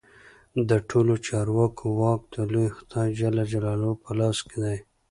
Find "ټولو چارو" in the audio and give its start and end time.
0.89-1.53